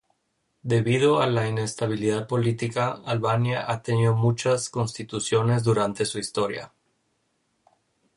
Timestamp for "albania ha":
3.05-3.83